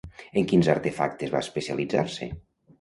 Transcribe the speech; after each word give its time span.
En 0.39 0.47
quins 0.51 0.69
artefactes 0.75 1.35
va 1.37 1.45
especialitzar-se? 1.47 2.35